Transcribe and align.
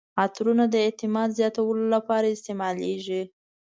عطرونه 0.23 0.65
د 0.73 0.75
اعتماد 0.85 1.29
زیاتولو 1.39 1.85
لپاره 1.95 2.27
استعمالیږي. 2.35 3.21